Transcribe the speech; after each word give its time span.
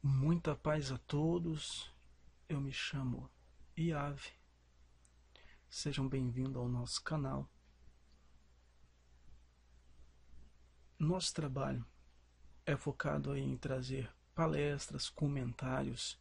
Muita 0.00 0.54
paz 0.54 0.92
a 0.92 0.98
todos. 0.98 1.92
Eu 2.48 2.60
me 2.60 2.70
chamo 2.70 3.28
Iave. 3.76 4.30
Sejam 5.68 6.08
bem-vindos 6.08 6.54
ao 6.54 6.68
nosso 6.68 7.02
canal. 7.02 7.50
Nosso 10.96 11.34
trabalho 11.34 11.84
é 12.64 12.76
focado 12.76 13.36
em 13.36 13.56
trazer 13.56 14.08
palestras, 14.36 15.10
comentários 15.10 16.16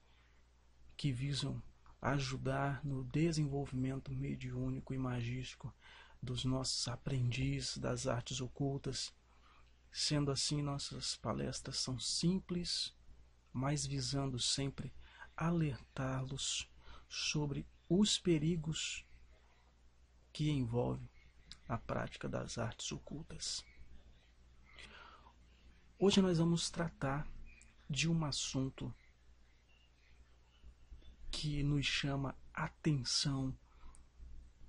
que 0.97 1.11
visam 1.11 1.61
ajudar 2.01 2.83
no 2.83 3.03
desenvolvimento 3.03 4.11
mediúnico 4.11 4.91
e 4.91 4.97
magístico 4.97 5.71
dos 6.19 6.43
nossos 6.43 6.87
aprendizes 6.87 7.77
das 7.77 8.07
artes 8.07 8.41
ocultas. 8.41 9.13
Sendo 9.91 10.31
assim, 10.31 10.63
nossas 10.63 11.15
palestras 11.15 11.77
são 11.77 11.99
simples, 11.99 12.96
mas 13.57 13.87
visando 13.87 14.37
sempre 14.37 14.93
alertá-los 15.35 16.69
sobre 17.09 17.67
os 17.89 18.19
perigos 18.19 19.03
que 20.31 20.51
envolvem 20.51 21.09
a 21.67 21.75
prática 21.75 22.29
das 22.29 22.59
artes 22.59 22.91
ocultas. 22.91 23.65
Hoje 25.97 26.21
nós 26.21 26.37
vamos 26.37 26.69
tratar 26.69 27.27
de 27.89 28.07
um 28.07 28.23
assunto 28.25 28.93
que 31.31 31.63
nos 31.63 31.87
chama 31.87 32.37
atenção 32.53 33.57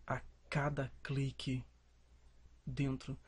a 0.07 0.23
cada 0.49 0.91
clique 1.03 1.63
dentro 2.67 3.19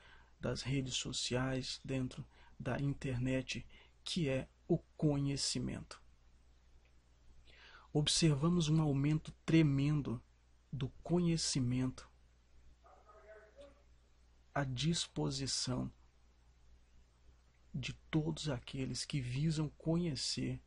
das 0.40 0.62
redes 0.62 0.94
sociais, 0.94 1.82
dentro 1.84 2.26
da 2.58 2.80
internet, 2.80 3.66
que 4.02 4.26
é 4.26 4.48
o 4.70 4.78
conhecimento. 4.96 6.00
Observamos 7.92 8.68
um 8.68 8.80
aumento 8.80 9.32
tremendo 9.44 10.22
do 10.72 10.88
conhecimento 11.02 12.08
à 14.54 14.62
disposição 14.62 15.92
de 17.74 17.94
todos 18.12 18.48
aqueles 18.48 19.04
que 19.04 19.20
visam 19.20 19.68
conhecer 19.70 20.62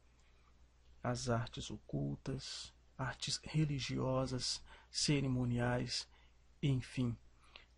as 1.01 1.29
artes 1.29 1.71
ocultas, 1.71 2.73
artes 2.97 3.39
religiosas, 3.41 4.61
cerimoniais, 4.91 6.09
enfim, 6.61 7.17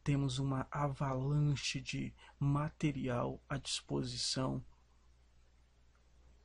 temos 0.03 0.39
uma 0.39 0.67
avalanche 0.71 1.79
de 1.79 2.11
material 2.39 3.39
à 3.47 3.57
disposição. 3.57 4.65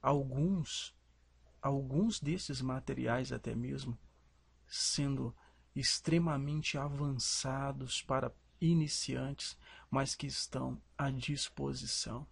Alguns, 0.03 0.95
alguns 1.61 2.21
desses 2.21 2.61
materiais 2.61 3.33
até 3.33 3.55
mesmo 3.55 3.99
sendo 4.67 5.35
extremamente 5.75 6.79
avançados 6.79 8.03
para 8.03 8.33
iniciantes, 8.61 9.57
mas 9.91 10.15
que 10.15 10.27
estão 10.27 10.81
à 10.97 11.11
disposição. 11.11 12.27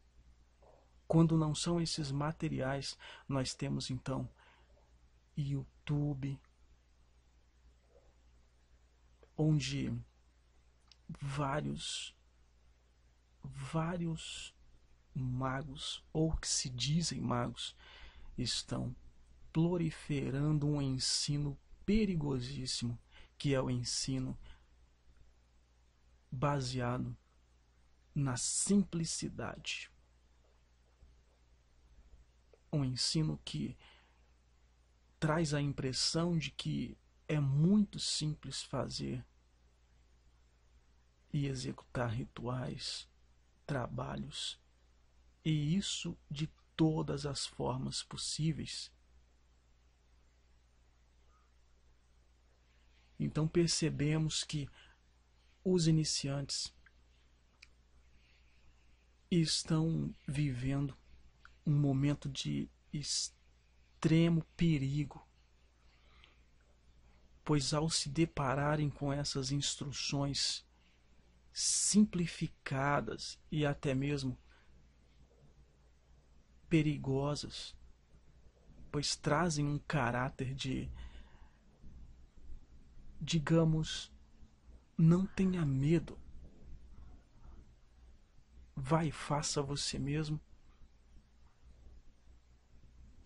Quando 1.07 1.37
não 1.37 1.55
são 1.55 1.81
esses 1.81 2.13
materiais, 2.13 2.97
nós 3.27 3.55
temos 3.55 3.91
então 3.91 4.29
YouTube, 5.37 6.39
onde 9.37 9.93
vários 11.09 12.15
vários 13.43 14.55
magos 15.19 16.05
ou 16.13 16.37
que 16.37 16.49
se 16.49 16.69
dizem 16.69 17.21
magos 17.21 17.77
estão 18.37 18.95
proliferando 19.53 20.67
um 20.67 20.81
ensino 20.81 21.59
perigosíssimo, 21.85 22.99
que 23.37 23.55
é 23.55 23.61
o 23.61 23.71
ensino 23.71 24.39
baseado 26.31 27.17
na 28.15 28.37
simplicidade. 28.37 29.91
Um 32.73 32.85
ensino 32.85 33.41
que 33.45 33.77
traz 35.19 35.55
a 35.55 35.61
impressão 35.61 36.37
de 36.37 36.51
que 36.51 36.97
é 37.27 37.41
muito 37.41 37.99
simples 37.99 38.63
fazer 38.63 39.25
e 41.33 41.47
executar 41.47 42.11
rituais, 42.11 43.09
trabalhos, 43.67 44.61
e 45.45 45.77
isso 45.77 46.17
de 46.31 46.49
todas 46.77 47.27
as 47.27 47.47
formas 47.47 48.03
possíveis. 48.03 48.93
Então 53.19 53.49
percebemos 53.49 54.45
que 54.45 54.69
os 55.65 55.89
iniciantes 55.89 56.73
estão 59.31 60.15
vivendo 60.27 60.97
um 61.67 61.77
momento 61.77 62.29
de 62.29 62.71
extremo 62.93 64.45
perigo, 64.57 65.27
pois 67.45 67.75
ao 67.75 67.91
se 67.91 68.09
depararem 68.09 68.89
com 68.89 69.13
essas 69.13 69.51
instruções 69.51 70.65
simplificadas 71.53 73.39
e 73.51 73.67
até 73.67 73.95
mesmo 73.95 74.39
perigosas, 76.69 77.77
pois 78.91 79.17
trazem 79.17 79.67
um 79.67 79.79
caráter 79.79 80.55
de, 80.55 80.91
digamos, 83.21 84.13
não 84.97 85.27
tenha 85.27 85.65
medo. 85.65 86.19
Vai, 88.75 89.11
faça 89.11 89.61
você 89.61 89.99
mesmo 89.99 90.41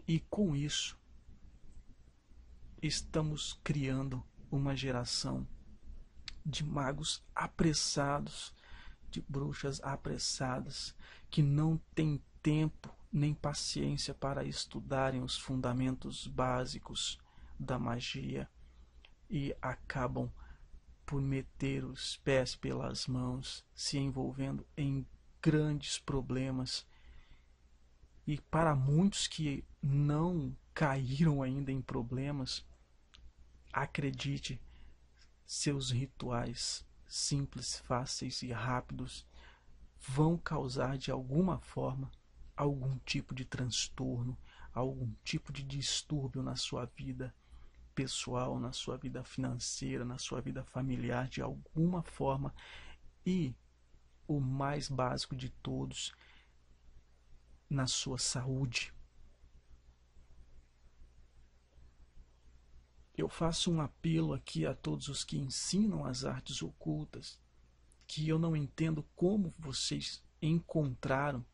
e 0.06 0.18
com 0.20 0.54
isso, 0.56 0.98
estamos 2.82 3.58
criando 3.62 4.22
uma 4.50 4.76
geração 4.76 5.46
de 6.44 6.64
magos 6.64 7.24
apressados, 7.34 8.52
de 9.10 9.20
bruxas 9.22 9.80
apressadas, 9.82 10.94
que 11.30 11.40
não 11.40 11.80
têm 11.94 12.22
tempo 12.42 12.94
nem 13.12 13.34
paciência 13.34 14.14
para 14.14 14.42
estudarem 14.42 15.22
os 15.22 15.36
fundamentos 15.36 16.26
básicos 16.26 17.18
da 17.58 17.78
magia 17.78 18.48
e 19.28 19.54
acabam 19.60 20.32
por 21.04 21.20
meter 21.20 21.84
os 21.84 22.16
pés 22.18 22.56
pelas 22.56 23.06
mãos, 23.06 23.64
se 23.74 23.98
envolvendo 23.98 24.66
em 24.76 25.06
grandes 25.42 25.98
problemas. 25.98 26.86
E 28.26 28.40
para 28.40 28.74
muitos 28.74 29.26
que 29.26 29.64
não 29.82 30.56
caíram 30.72 31.42
ainda 31.42 31.70
em 31.70 31.82
problemas, 31.82 32.64
acredite, 33.72 34.58
seus 35.44 35.90
rituais 35.90 36.86
simples, 37.06 37.78
fáceis 37.80 38.40
e 38.40 38.52
rápidos 38.52 39.26
vão 40.00 40.38
causar 40.38 40.96
de 40.96 41.10
alguma 41.10 41.60
forma 41.60 42.10
algum 42.56 42.98
tipo 43.00 43.34
de 43.34 43.44
transtorno, 43.44 44.38
algum 44.72 45.12
tipo 45.24 45.52
de 45.52 45.62
distúrbio 45.62 46.42
na 46.42 46.56
sua 46.56 46.86
vida 46.96 47.34
pessoal, 47.94 48.58
na 48.58 48.72
sua 48.72 48.96
vida 48.96 49.22
financeira, 49.22 50.04
na 50.04 50.18
sua 50.18 50.40
vida 50.40 50.64
familiar, 50.64 51.28
de 51.28 51.42
alguma 51.42 52.02
forma. 52.02 52.54
E 53.24 53.54
o 54.26 54.40
mais 54.40 54.88
básico 54.88 55.36
de 55.36 55.50
todos 55.50 56.12
na 57.68 57.86
sua 57.86 58.18
saúde. 58.18 58.92
Eu 63.14 63.28
faço 63.28 63.70
um 63.70 63.80
apelo 63.80 64.32
aqui 64.32 64.66
a 64.66 64.74
todos 64.74 65.08
os 65.08 65.22
que 65.22 65.38
ensinam 65.38 66.04
as 66.04 66.24
artes 66.24 66.62
ocultas, 66.62 67.38
que 68.06 68.26
eu 68.26 68.38
não 68.38 68.56
entendo 68.56 69.02
como 69.14 69.52
vocês 69.58 70.22
encontraram 70.40 71.44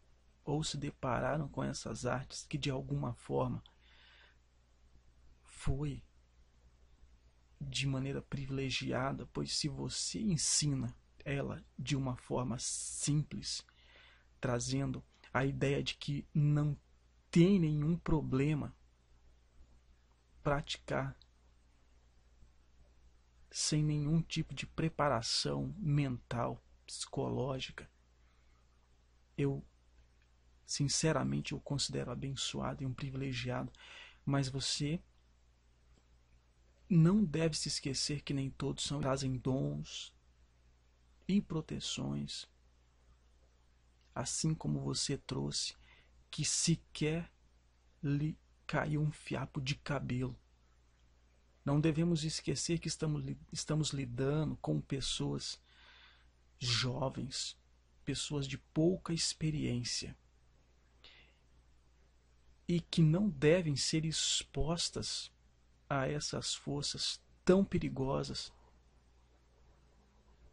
ou 0.48 0.64
se 0.64 0.78
depararam 0.78 1.46
com 1.46 1.62
essas 1.62 2.06
artes 2.06 2.46
que 2.46 2.56
de 2.56 2.70
alguma 2.70 3.12
forma 3.12 3.62
foi 5.42 6.02
de 7.60 7.86
maneira 7.86 8.22
privilegiada, 8.22 9.26
pois 9.26 9.54
se 9.54 9.68
você 9.68 10.18
ensina 10.18 10.96
ela 11.22 11.62
de 11.78 11.94
uma 11.94 12.16
forma 12.16 12.58
simples, 12.58 13.62
trazendo 14.40 15.04
a 15.34 15.44
ideia 15.44 15.82
de 15.82 15.96
que 15.96 16.26
não 16.32 16.74
tem 17.30 17.60
nenhum 17.60 17.94
problema 17.98 18.74
praticar 20.42 21.14
sem 23.50 23.82
nenhum 23.82 24.22
tipo 24.22 24.54
de 24.54 24.66
preparação 24.66 25.74
mental, 25.76 26.64
psicológica. 26.86 27.90
Eu 29.36 29.62
Sinceramente, 30.68 31.52
eu 31.52 31.60
considero 31.60 32.10
abençoado 32.10 32.82
e 32.82 32.86
um 32.86 32.92
privilegiado, 32.92 33.72
mas 34.22 34.50
você 34.50 35.00
não 36.90 37.24
deve 37.24 37.56
se 37.56 37.68
esquecer 37.68 38.20
que 38.20 38.34
nem 38.34 38.50
todos 38.50 38.84
são 38.84 39.00
trazem 39.00 39.38
dons 39.38 40.14
e 41.26 41.40
proteções, 41.40 42.46
assim 44.14 44.54
como 44.54 44.82
você 44.82 45.16
trouxe 45.16 45.74
que 46.30 46.44
sequer 46.44 47.32
lhe 48.02 48.38
caiu 48.66 49.00
um 49.00 49.10
fiapo 49.10 49.62
de 49.62 49.74
cabelo. 49.74 50.38
Não 51.64 51.80
devemos 51.80 52.24
esquecer 52.24 52.78
que 52.78 52.88
estamos, 52.88 53.24
estamos 53.50 53.88
lidando 53.92 54.54
com 54.58 54.82
pessoas 54.82 55.58
jovens, 56.58 57.56
pessoas 58.04 58.46
de 58.46 58.58
pouca 58.58 59.14
experiência 59.14 60.14
e 62.68 62.80
que 62.80 63.00
não 63.00 63.30
devem 63.30 63.74
ser 63.74 64.04
expostas 64.04 65.32
a 65.88 66.06
essas 66.06 66.54
forças 66.54 67.18
tão 67.42 67.64
perigosas, 67.64 68.52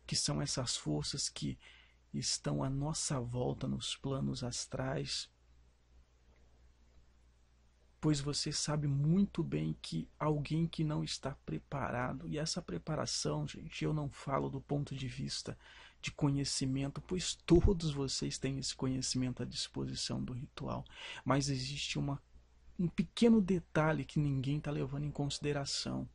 que 0.07 0.15
são 0.15 0.41
essas 0.41 0.77
forças 0.77 1.27
que 1.27 1.59
estão 2.13 2.63
à 2.63 2.69
nossa 2.69 3.19
volta 3.19 3.67
nos 3.67 3.97
planos 3.97 4.45
astrais. 4.45 5.29
Pois 7.99 8.21
você 8.21 8.49
sabe 8.51 8.87
muito 8.87 9.43
bem 9.43 9.75
que 9.81 10.07
alguém 10.17 10.67
que 10.67 10.85
não 10.85 11.03
está 11.03 11.35
preparado, 11.45 12.29
e 12.29 12.37
essa 12.37 12.61
preparação, 12.61 13.45
gente, 13.45 13.83
eu 13.83 13.93
não 13.93 14.09
falo 14.09 14.47
do 14.47 14.61
ponto 14.61 14.95
de 14.95 15.07
vista 15.07 15.57
de 16.05 16.11
conhecimento, 16.11 17.01
pois 17.01 17.33
todos 17.33 17.91
vocês 17.91 18.37
têm 18.37 18.59
esse 18.59 18.75
conhecimento 18.75 19.41
à 19.41 19.45
disposição 19.45 20.23
do 20.23 20.33
ritual, 20.33 20.85
mas 21.25 21.49
existe 21.49 21.97
uma 21.97 22.21
um 22.77 22.87
pequeno 22.87 23.41
detalhe 23.41 24.03
que 24.03 24.19
ninguém 24.19 24.57
está 24.57 24.69
levando 24.69 25.05
em 25.05 25.11
consideração. 25.11 26.07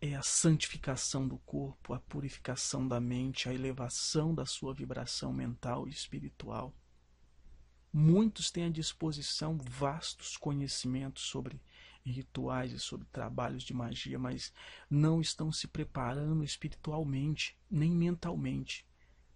É 0.00 0.14
a 0.14 0.22
santificação 0.22 1.26
do 1.26 1.36
corpo, 1.38 1.92
a 1.92 1.98
purificação 1.98 2.86
da 2.86 3.00
mente, 3.00 3.48
a 3.48 3.54
elevação 3.54 4.34
da 4.34 4.46
sua 4.46 4.72
vibração 4.72 5.32
mental 5.32 5.88
e 5.88 5.90
espiritual. 5.90 6.72
Muitos 7.92 8.50
têm 8.50 8.64
à 8.64 8.70
disposição 8.70 9.58
vastos 9.58 10.36
conhecimentos 10.36 11.24
sobre 11.24 11.60
rituais 12.10 12.72
e 12.72 12.78
sobre 12.78 13.06
trabalhos 13.06 13.62
de 13.62 13.72
magia, 13.72 14.18
mas 14.18 14.52
não 14.90 15.20
estão 15.20 15.50
se 15.50 15.66
preparando 15.66 16.44
espiritualmente 16.44 17.56
nem 17.70 17.90
mentalmente. 17.90 18.86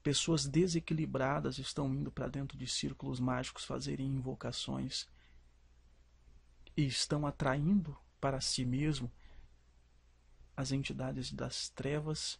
Pessoas 0.03 0.47
desequilibradas 0.47 1.59
estão 1.59 1.93
indo 1.95 2.11
para 2.11 2.29
dentro 2.29 2.57
de 2.57 2.67
círculos 2.67 3.19
mágicos 3.19 3.65
fazerem 3.65 4.07
invocações 4.07 5.09
e 6.77 6.87
estão 6.87 7.27
atraindo 7.27 7.97
para 8.21 8.41
si 8.41 8.65
mesmo 8.65 9.11
as 10.57 10.73
entidades 10.73 11.33
das 11.33 11.69
trevas 11.69 12.39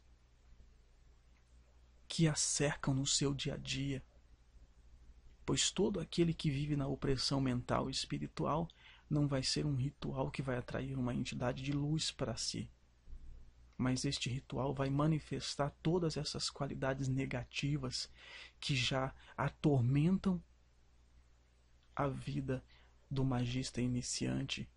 que 2.07 2.27
a 2.27 2.35
cercam 2.35 2.95
no 2.95 3.07
seu 3.07 3.35
dia 3.35 3.55
a 3.55 3.57
dia. 3.57 4.03
Pois 5.45 5.71
todo 5.71 6.01
aquele 6.01 6.35
que 6.35 6.51
vive 6.51 6.77
na 6.77 6.87
opressão 6.87 7.41
mental 7.41 7.89
e 7.89 7.93
espiritual 7.93 8.69
não 9.09 9.27
vai 9.27 9.43
ser 9.43 9.65
um 9.67 9.75
ritual 9.75 10.31
que 10.31 10.43
vai 10.43 10.57
atrair 10.57 10.97
uma 10.97 11.15
entidade 11.15 11.63
de 11.63 11.73
luz 11.73 12.11
para 12.11 12.37
si 12.37 12.71
mas 13.79 14.05
este 14.05 14.29
ritual 14.29 14.75
vai 14.75 14.91
manifestar 14.91 15.71
todas 15.81 16.17
essas 16.17 16.51
qualidades 16.51 17.07
negativas 17.07 18.11
que 18.59 18.75
já 18.75 19.15
atormentam 19.37 20.43
a 21.95 22.09
vida 22.09 22.63
do 23.09 23.25
magista 23.25 23.81
iniciante. 23.81 24.69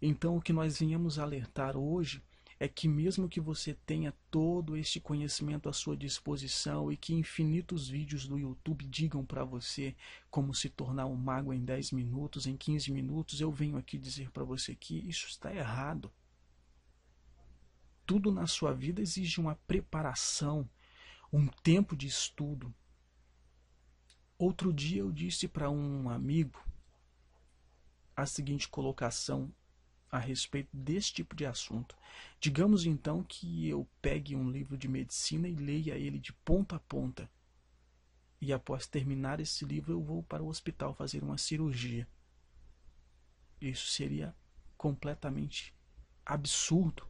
Então, 0.00 0.38
o 0.38 0.40
que 0.40 0.52
nós 0.52 0.78
viemos 0.78 1.18
alertar 1.18 1.76
hoje 1.76 2.24
é 2.58 2.66
que, 2.66 2.88
mesmo 2.88 3.28
que 3.28 3.40
você 3.40 3.74
tenha 3.84 4.14
todo 4.30 4.76
este 4.76 4.98
conhecimento 4.98 5.68
à 5.68 5.72
sua 5.72 5.96
disposição 5.96 6.90
e 6.90 6.96
que 6.96 7.12
infinitos 7.12 7.88
vídeos 7.88 8.26
do 8.26 8.38
YouTube 8.38 8.86
digam 8.86 9.24
para 9.24 9.44
você 9.44 9.94
como 10.30 10.54
se 10.54 10.70
tornar 10.70 11.06
um 11.06 11.14
mago 11.14 11.52
em 11.52 11.62
10 11.62 11.92
minutos, 11.92 12.46
em 12.46 12.56
15 12.56 12.90
minutos, 12.90 13.40
eu 13.40 13.52
venho 13.52 13.76
aqui 13.76 13.98
dizer 13.98 14.30
para 14.30 14.42
você 14.42 14.74
que 14.74 14.96
isso 15.06 15.26
está 15.28 15.54
errado. 15.54 16.10
Tudo 18.06 18.32
na 18.32 18.46
sua 18.46 18.72
vida 18.72 19.02
exige 19.02 19.38
uma 19.38 19.56
preparação, 19.66 20.68
um 21.30 21.46
tempo 21.62 21.94
de 21.94 22.06
estudo. 22.06 22.74
Outro 24.38 24.72
dia 24.72 25.00
eu 25.00 25.12
disse 25.12 25.46
para 25.46 25.68
um 25.68 26.08
amigo 26.08 26.58
a 28.16 28.24
seguinte 28.24 28.66
colocação 28.66 29.52
a 30.10 30.18
respeito 30.18 30.68
desse 30.72 31.12
tipo 31.12 31.34
de 31.34 31.44
assunto. 31.44 31.96
Digamos 32.40 32.86
então 32.86 33.22
que 33.22 33.68
eu 33.68 33.86
pegue 34.00 34.36
um 34.36 34.50
livro 34.50 34.76
de 34.76 34.88
medicina 34.88 35.48
e 35.48 35.54
leia 35.54 35.94
ele 35.94 36.18
de 36.18 36.32
ponta 36.32 36.76
a 36.76 36.80
ponta. 36.80 37.30
E 38.40 38.52
após 38.52 38.86
terminar 38.86 39.40
esse 39.40 39.64
livro, 39.64 39.92
eu 39.92 40.02
vou 40.02 40.22
para 40.22 40.42
o 40.42 40.48
hospital 40.48 40.94
fazer 40.94 41.22
uma 41.22 41.38
cirurgia. 41.38 42.06
Isso 43.60 43.86
seria 43.88 44.34
completamente 44.76 45.74
absurdo. 46.24 47.06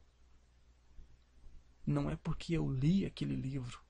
Não 1.84 2.10
é 2.10 2.16
porque 2.16 2.54
eu 2.54 2.70
li 2.70 3.04
aquele 3.04 3.34
livro 3.34 3.85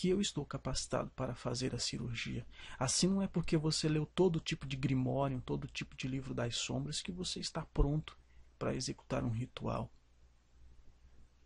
que 0.00 0.08
eu 0.08 0.18
estou 0.18 0.46
capacitado 0.46 1.10
para 1.10 1.34
fazer 1.34 1.74
a 1.74 1.78
cirurgia. 1.78 2.46
Assim 2.78 3.06
não 3.06 3.20
é 3.20 3.28
porque 3.28 3.54
você 3.58 3.86
leu 3.86 4.06
todo 4.06 4.40
tipo 4.40 4.66
de 4.66 4.74
grimório, 4.74 5.42
todo 5.42 5.68
tipo 5.68 5.94
de 5.94 6.08
livro 6.08 6.32
das 6.32 6.56
sombras 6.56 7.02
que 7.02 7.12
você 7.12 7.38
está 7.38 7.66
pronto 7.66 8.16
para 8.58 8.74
executar 8.74 9.22
um 9.22 9.28
ritual. 9.28 9.92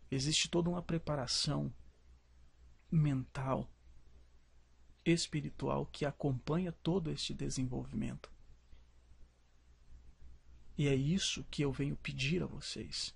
Existe 0.09 0.47
toda 0.47 0.69
uma 0.69 0.81
preparação 0.81 1.69
mental, 2.89 3.69
espiritual 5.03 5.85
que 5.87 6.05
acompanha 6.05 6.71
todo 6.71 7.11
este 7.11 7.33
desenvolvimento. 7.33 8.31
E 10.77 10.87
é 10.87 10.95
isso 10.95 11.43
que 11.51 11.61
eu 11.61 11.73
venho 11.73 11.97
pedir 11.97 12.41
a 12.41 12.45
vocês. 12.45 13.13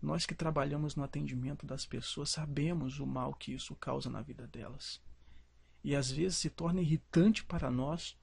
Nós 0.00 0.24
que 0.24 0.34
trabalhamos 0.34 0.96
no 0.96 1.04
atendimento 1.04 1.66
das 1.66 1.84
pessoas 1.84 2.30
sabemos 2.30 2.98
o 2.98 3.06
mal 3.06 3.34
que 3.34 3.52
isso 3.52 3.74
causa 3.76 4.08
na 4.08 4.22
vida 4.22 4.46
delas. 4.46 5.00
E 5.84 5.94
às 5.94 6.10
vezes 6.10 6.38
se 6.38 6.48
torna 6.48 6.80
irritante 6.80 7.44
para 7.44 7.70
nós 7.70 8.18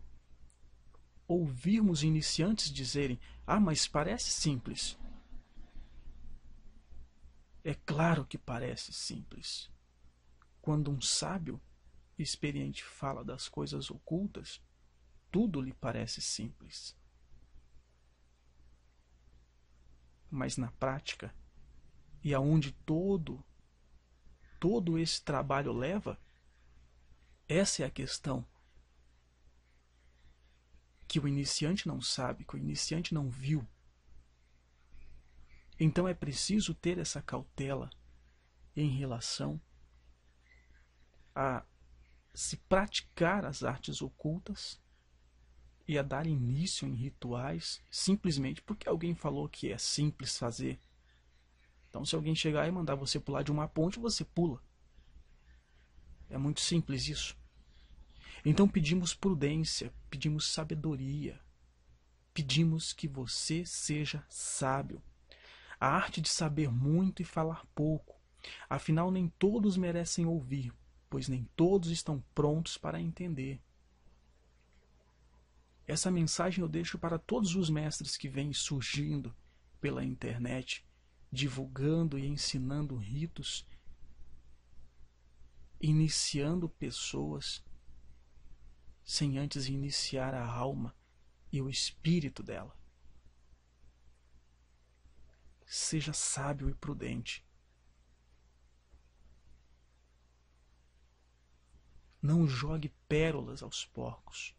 ouvirmos 1.28 2.04
iniciantes 2.04 2.72
dizerem: 2.72 3.20
Ah, 3.46 3.60
mas 3.60 3.88
parece 3.88 4.32
simples. 4.32 4.98
É 7.63 7.75
claro 7.75 8.25
que 8.25 8.38
parece 8.38 8.94
simples. 8.94 9.70
Quando 10.62 10.90
um 10.90 11.02
sábio 11.02 11.62
experiente 12.18 12.84
fala 12.84 13.24
das 13.24 13.48
coisas 13.48 13.92
ocultas, 13.92 14.62
tudo 15.30 15.62
lhe 15.62 15.74
parece 15.74 16.22
simples. 16.22 16.96
Mas 20.30 20.58
na 20.58 20.72
prática, 20.74 21.34
e 22.28 22.34
aonde 22.34 22.74
todo 22.74 23.42
todo 24.60 25.00
esse 25.00 25.24
trabalho 25.24 25.72
leva, 25.72 26.20
essa 27.48 27.84
é 27.84 27.86
a 27.86 27.90
questão 27.90 28.46
que 31.08 31.22
o 31.22 31.28
iniciante 31.28 31.88
não 31.88 32.02
sabe, 32.02 32.44
que 32.44 32.56
o 32.56 32.58
iniciante 32.58 33.14
não 33.14 33.30
viu. 33.30 33.66
Então 35.80 36.06
é 36.06 36.14
preciso 36.14 36.76
ter 36.76 36.98
essa 36.98 37.22
cautela 37.22 37.90
em 38.76 38.90
relação 38.90 39.62
a 41.34 41.64
se 42.34 42.58
praticar 42.58 43.46
as 43.46 43.64
artes 43.64 44.02
ocultas 44.02 44.82
e 45.88 45.98
a 45.98 46.04
dar 46.04 46.28
início 46.28 46.86
em 46.86 46.94
rituais 46.94 47.82
simplesmente 47.90 48.62
porque 48.62 48.90
alguém 48.90 49.16
falou 49.16 49.48
que 49.48 49.72
é 49.72 49.78
simples 49.78 50.38
fazer 50.38 50.78
então, 51.98 52.06
se 52.06 52.13
alguém 52.13 52.36
chegar 52.36 52.68
e 52.68 52.72
mandar 52.72 52.94
você 52.94 53.20
pular 53.20 53.42
de 53.42 53.51
uma 53.51 53.68
ponte, 53.68 53.98
você 53.98 54.24
pula. 54.24 54.62
É 56.30 56.38
muito 56.38 56.62
simples 56.62 57.08
isso. 57.08 57.36
Então, 58.46 58.68
pedimos 58.68 59.16
prudência, 59.16 59.92
pedimos 60.08 60.54
sabedoria, 60.54 61.42
pedimos 62.36 62.94
que 62.94 63.08
você 63.08 63.66
seja 63.66 64.24
sábio. 64.30 65.01
A 65.80 65.88
arte 65.88 66.22
de 66.22 66.30
saber 66.30 66.72
muito 66.72 67.24
e 67.24 67.25
falar 67.25 67.66
pouco. 67.74 68.22
Afinal, 68.70 69.10
nem 69.10 69.27
todos 69.27 69.75
merecem 69.75 70.27
ouvir, 70.27 70.72
pois 71.10 71.27
nem 71.27 71.50
todos 71.56 71.89
estão 71.89 72.24
prontos 72.36 72.77
para 72.77 73.01
entender. 73.01 73.60
Essa 75.88 76.12
mensagem 76.12 76.62
eu 76.62 76.70
deixo 76.70 77.00
para 77.00 77.18
todos 77.18 77.56
os 77.56 77.72
mestres 77.72 78.16
que 78.16 78.30
vêm 78.30 78.54
surgindo 78.54 79.36
pela 79.82 80.06
internet 80.06 80.87
divulgando 81.32 82.18
e 82.18 82.26
ensinando 82.26 82.96
ritos 82.96 83.66
iniciando 85.80 86.68
pessoas 86.68 87.64
sem 89.04 89.38
antes 89.38 89.68
iniciar 89.68 90.34
a 90.34 90.46
alma 90.46 90.96
e 91.52 91.62
o 91.62 91.70
espírito 91.70 92.44
dela. 92.44 92.76
Seja 95.66 96.14
sábio 96.14 96.70
e 96.70 96.74
prudente. 96.74 97.46
Não 102.22 102.48
jogue 102.48 102.90
pérolas 103.08 103.62
aos 103.62 103.86
porcos. 103.86 104.56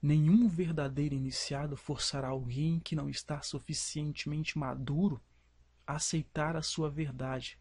Nenhum 0.00 0.48
verdadeiro 0.48 1.14
iniciado 1.14 1.76
forçará 1.76 2.28
alguém 2.28 2.78
que 2.78 2.94
não 2.94 3.08
está 3.08 3.42
suficientemente 3.42 4.58
maduro 4.58 5.20
aceitar 5.86 6.56
a 6.56 6.62
sua 6.62 6.90
verdade, 6.90 7.58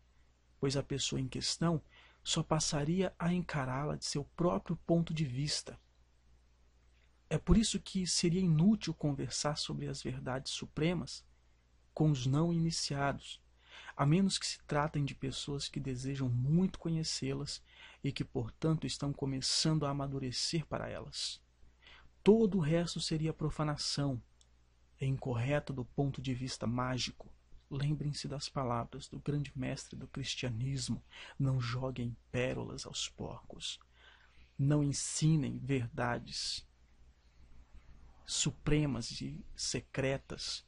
pois 0.60 0.78
a 0.78 0.84
pessoa 0.84 1.20
em 1.20 1.28
questão 1.28 1.82
só 2.24 2.42
passaria 2.42 3.14
a 3.20 3.34
encará-la 3.34 3.96
de 3.96 4.06
seu 4.06 4.24
próprio 4.36 4.78
ponto 4.78 5.14
de 5.14 5.26
vista. 5.26 5.78
É 7.30 7.38
por 7.38 7.58
isso 7.58 7.80
que 7.80 8.06
seria 8.06 8.40
inútil 8.40 8.94
conversar 8.94 9.58
sobre 9.58 9.88
as 9.88 10.02
verdades 10.04 10.52
supremas 10.52 11.26
com 11.94 12.12
os 12.12 12.26
não 12.26 12.54
iniciados, 12.54 13.42
a 13.98 14.06
menos 14.06 14.38
que 14.38 14.46
se 14.46 14.62
tratem 14.64 15.04
de 15.04 15.16
pessoas 15.16 15.68
que 15.68 15.80
desejam 15.80 16.30
muito 16.30 16.78
conhecê-las 16.80 17.62
e 18.04 18.12
que, 18.12 18.24
portanto, 18.24 18.86
estão 18.86 19.12
começando 19.12 19.86
a 19.86 19.90
amadurecer 19.90 20.66
para 20.66 20.88
elas. 20.88 21.42
Todo 22.24 22.60
o 22.60 22.62
resto 22.62 23.02
seria 23.02 23.34
profanação, 23.34 24.22
é 25.00 25.06
incorreto 25.06 25.74
do 25.74 25.84
ponto 25.84 26.22
de 26.22 26.34
vista 26.34 26.66
mágico. 26.68 27.33
Lembrem-se 27.76 28.28
das 28.28 28.48
palavras 28.48 29.08
do 29.08 29.20
grande 29.20 29.52
mestre 29.56 29.96
do 29.96 30.08
cristianismo: 30.08 31.04
não 31.40 31.60
joguem 31.60 32.16
pérolas 32.32 32.86
aos 32.86 33.10
porcos, 33.10 33.80
não 34.56 34.84
ensinem 34.84 35.58
verdades 35.58 36.68
supremas 38.28 39.20
e 39.22 39.44
secretas 39.56 40.64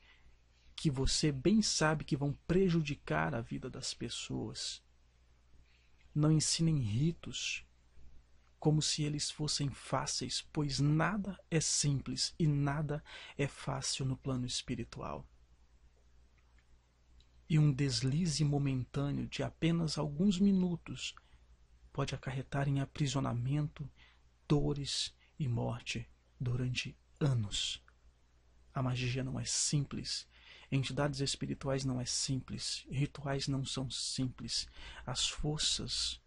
que 0.75 0.89
você 0.89 1.31
bem 1.31 1.61
sabe 1.61 2.03
que 2.03 2.17
vão 2.17 2.33
prejudicar 2.47 3.35
a 3.35 3.39
vida 3.41 3.69
das 3.69 3.93
pessoas. 3.93 4.83
Não 6.13 6.31
ensinem 6.31 6.79
ritos 6.79 7.63
como 8.59 8.81
se 8.81 9.03
eles 9.03 9.29
fossem 9.29 9.69
fáceis, 9.69 10.41
pois 10.51 10.79
nada 10.79 11.39
é 11.51 11.61
simples 11.61 12.33
e 12.39 12.47
nada 12.47 13.03
é 13.37 13.45
fácil 13.45 14.05
no 14.05 14.17
plano 14.17 14.47
espiritual. 14.47 15.23
E 17.47 17.59
um 17.59 17.71
deslize 17.71 18.43
momentâneo 18.43 19.27
de 19.27 19.43
apenas 19.43 19.97
alguns 19.97 20.39
minutos 20.39 21.13
pode 21.93 22.15
acarretar 22.15 22.67
em 22.67 22.79
aprisionamento, 22.79 23.89
dores 24.47 25.13
e 25.37 25.47
morte 25.47 26.09
durante 26.39 26.97
anos. 27.19 27.83
A 28.73 28.81
magia 28.81 29.23
não 29.23 29.39
é 29.39 29.45
simples. 29.45 30.27
Entidades 30.71 31.21
espirituais 31.21 31.85
não 31.85 32.01
é 32.01 32.05
simples, 32.05 32.85
rituais 32.89 33.47
não 33.47 33.63
são 33.63 33.89
simples, 33.89 34.67
as 35.05 35.29
forças 35.29 36.19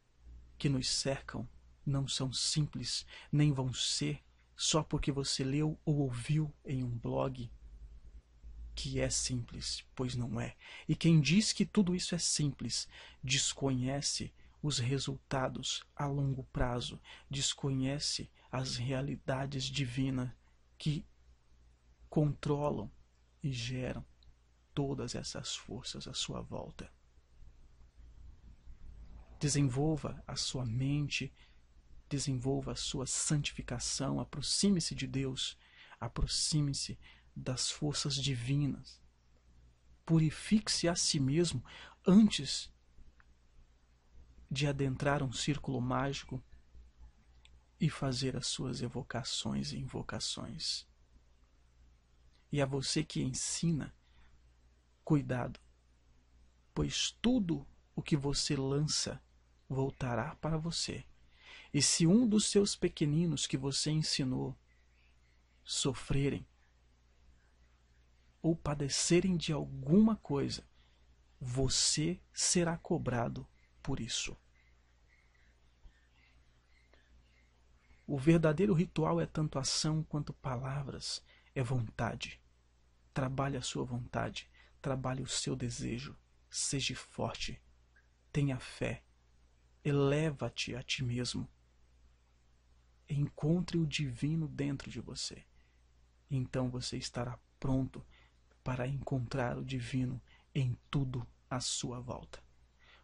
que 0.56 0.68
nos 0.68 0.88
cercam 0.88 1.48
não 1.84 2.06
são 2.06 2.32
simples, 2.32 3.04
nem 3.32 3.52
vão 3.52 3.72
ser 3.74 4.22
só 4.56 4.82
porque 4.82 5.10
você 5.10 5.44
leu 5.44 5.78
ou 5.84 5.98
ouviu 5.98 6.54
em 6.64 6.82
um 6.82 6.90
blog 6.90 7.50
que 8.78 9.00
é 9.00 9.10
simples, 9.10 9.84
pois 9.92 10.14
não 10.14 10.40
é. 10.40 10.56
E 10.88 10.94
quem 10.94 11.20
diz 11.20 11.52
que 11.52 11.66
tudo 11.66 11.96
isso 11.96 12.14
é 12.14 12.18
simples 12.18 12.86
desconhece 13.20 14.32
os 14.62 14.78
resultados 14.78 15.84
a 15.96 16.06
longo 16.06 16.44
prazo, 16.44 17.00
desconhece 17.28 18.30
as 18.52 18.76
realidades 18.76 19.64
divinas 19.64 20.30
que 20.78 21.04
controlam 22.08 22.88
e 23.42 23.50
geram 23.50 24.06
todas 24.72 25.16
essas 25.16 25.56
forças 25.56 26.06
à 26.06 26.14
sua 26.14 26.40
volta. 26.40 26.88
Desenvolva 29.40 30.22
a 30.24 30.36
sua 30.36 30.64
mente, 30.64 31.34
desenvolva 32.08 32.72
a 32.72 32.76
sua 32.76 33.08
santificação, 33.08 34.20
aproxime-se 34.20 34.94
de 34.94 35.08
Deus, 35.08 35.58
aproxime-se 35.98 36.96
das 37.38 37.70
forças 37.70 38.14
divinas. 38.14 39.00
Purifique-se 40.04 40.88
a 40.88 40.94
si 40.94 41.20
mesmo 41.20 41.64
antes 42.06 42.70
de 44.50 44.66
adentrar 44.66 45.22
um 45.22 45.32
círculo 45.32 45.80
mágico 45.80 46.42
e 47.80 47.88
fazer 47.88 48.36
as 48.36 48.46
suas 48.46 48.80
evocações 48.82 49.72
e 49.72 49.78
invocações. 49.78 50.86
E 52.50 52.60
a 52.62 52.66
você 52.66 53.04
que 53.04 53.22
ensina, 53.22 53.94
Cuidado, 55.08 55.58
pois 56.74 57.16
tudo 57.22 57.66
o 57.96 58.02
que 58.02 58.14
você 58.14 58.54
lança 58.54 59.18
voltará 59.66 60.34
para 60.34 60.58
você. 60.58 61.02
E 61.72 61.80
se 61.80 62.06
um 62.06 62.28
dos 62.28 62.44
seus 62.44 62.76
pequeninos 62.76 63.46
que 63.46 63.56
você 63.56 63.90
ensinou 63.90 64.54
sofrerem 65.64 66.46
ou 68.40 68.54
padecerem 68.54 69.36
de 69.36 69.52
alguma 69.52 70.16
coisa, 70.16 70.64
você 71.40 72.20
será 72.32 72.76
cobrado 72.76 73.46
por 73.82 74.00
isso. 74.00 74.36
O 78.06 78.16
verdadeiro 78.18 78.72
ritual 78.72 79.20
é 79.20 79.26
tanto 79.26 79.58
ação 79.58 80.02
quanto 80.02 80.32
palavras, 80.32 81.22
é 81.54 81.62
vontade. 81.62 82.40
Trabalhe 83.12 83.56
a 83.56 83.62
sua 83.62 83.84
vontade 83.84 84.48
Trabalhe 84.80 85.22
o 85.22 85.26
seu 85.26 85.56
desejo. 85.56 86.16
Seja 86.48 86.94
forte. 86.94 87.60
Tenha 88.32 88.58
fé. 88.58 89.02
Eleva-te 89.84 90.74
a 90.74 90.82
ti 90.82 91.04
mesmo. 91.04 91.48
Encontre 93.08 93.78
o 93.78 93.86
divino 93.86 94.46
dentro 94.46 94.90
de 94.90 95.00
você. 95.00 95.44
Então 96.30 96.70
você 96.70 96.96
estará 96.96 97.38
pronto 97.58 98.04
para 98.68 98.86
encontrar 98.86 99.56
o 99.56 99.64
divino 99.64 100.20
em 100.54 100.76
tudo 100.90 101.26
à 101.48 101.58
sua 101.58 102.00
volta. 102.00 102.38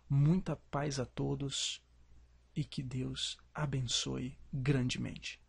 Muita 0.07 0.55
paz 0.55 1.01
a 1.01 1.07
todos 1.07 1.83
e 2.55 2.63
que 2.63 2.83
Deus 2.83 3.39
abençoe 3.55 4.39
grandemente. 4.53 5.41